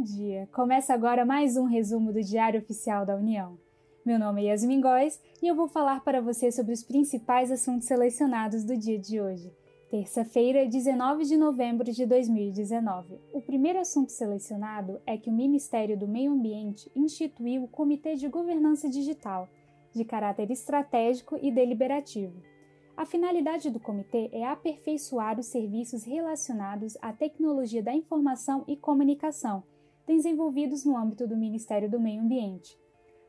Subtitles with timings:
[0.00, 0.48] Bom dia!
[0.50, 3.58] Começa agora mais um resumo do Diário Oficial da União.
[4.02, 7.86] Meu nome é Yasmin Góes e eu vou falar para você sobre os principais assuntos
[7.86, 9.52] selecionados do dia de hoje,
[9.90, 13.20] terça-feira, 19 de novembro de 2019.
[13.34, 18.26] O primeiro assunto selecionado é que o Ministério do Meio Ambiente instituiu o Comitê de
[18.26, 19.50] Governança Digital,
[19.94, 22.40] de caráter estratégico e deliberativo.
[22.96, 29.62] A finalidade do comitê é aperfeiçoar os serviços relacionados à tecnologia da informação e comunicação,
[30.16, 32.78] desenvolvidos no âmbito do Ministério do Meio Ambiente.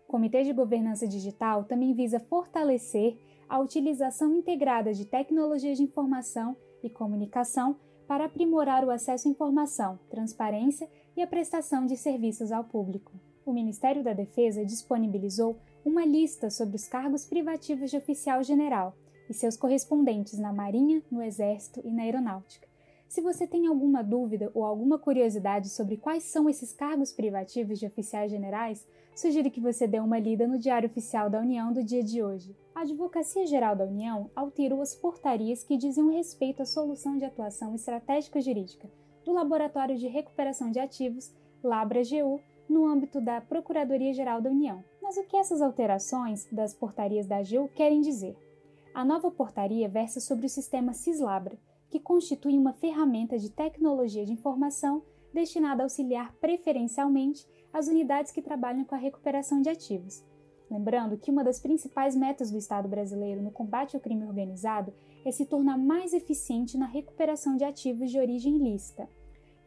[0.07, 3.17] O Comitê de Governança Digital também visa fortalecer
[3.47, 7.75] a utilização integrada de tecnologias de informação e comunicação
[8.07, 13.11] para aprimorar o acesso à informação, transparência e a prestação de serviços ao público.
[13.45, 18.95] O Ministério da Defesa disponibilizou uma lista sobre os cargos privativos de oficial general
[19.29, 22.70] e seus correspondentes na Marinha, no Exército e na Aeronáutica.
[23.11, 27.85] Se você tem alguma dúvida ou alguma curiosidade sobre quais são esses cargos privativos de
[27.85, 32.01] oficiais generais, sugiro que você dê uma lida no Diário Oficial da União do dia
[32.01, 32.55] de hoje.
[32.73, 37.75] A Advocacia Geral da União alterou as portarias que diziam respeito à solução de atuação
[37.75, 38.89] estratégica jurídica
[39.25, 42.39] do Laboratório de Recuperação de Ativos, LABRA-GU,
[42.69, 44.81] no âmbito da Procuradoria-Geral da União.
[45.01, 48.37] Mas o que essas alterações das portarias da AGU querem dizer?
[48.93, 51.57] A nova portaria versa sobre o sistema CISLABRA,
[51.91, 55.03] que constitui uma ferramenta de tecnologia de informação
[55.33, 60.23] destinada a auxiliar preferencialmente as unidades que trabalham com a recuperação de ativos.
[60.69, 64.93] Lembrando que uma das principais metas do Estado brasileiro no combate ao crime organizado
[65.25, 69.07] é se tornar mais eficiente na recuperação de ativos de origem ilícita.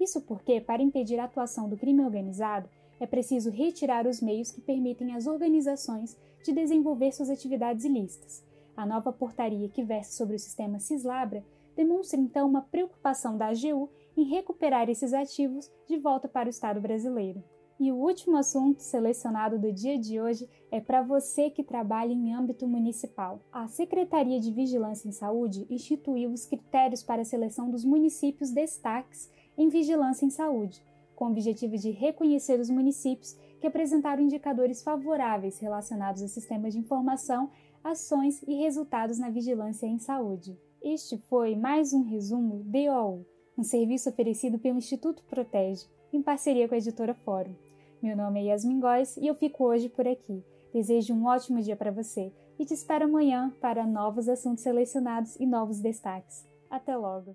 [0.00, 4.62] Isso porque, para impedir a atuação do crime organizado, é preciso retirar os meios que
[4.62, 8.42] permitem às organizações de desenvolver suas atividades ilícitas.
[8.74, 11.44] A nova portaria que versa sobre o sistema Cislabra
[11.76, 16.80] demonstra então uma preocupação da AGU em recuperar esses ativos de volta para o Estado
[16.80, 17.42] brasileiro.
[17.78, 22.32] E o último assunto selecionado do dia de hoje é para você que trabalha em
[22.32, 23.40] âmbito municipal.
[23.50, 29.28] A Secretaria de Vigilância em Saúde instituiu os critérios para a seleção dos municípios destaques
[29.58, 30.82] em vigilância em saúde,
[31.16, 36.78] com o objetivo de reconhecer os municípios que apresentaram indicadores favoráveis relacionados a sistemas de
[36.78, 37.50] informação,
[37.82, 40.56] ações e resultados na vigilância em saúde.
[40.84, 43.24] Este foi mais um resumo DOU,
[43.56, 47.54] um serviço oferecido pelo Instituto Protege, em parceria com a editora Fórum.
[48.02, 50.44] Meu nome é Yasmin Góes e eu fico hoje por aqui.
[50.74, 55.46] Desejo um ótimo dia para você e te espero amanhã para novos assuntos selecionados e
[55.46, 56.46] novos destaques.
[56.68, 57.34] Até logo!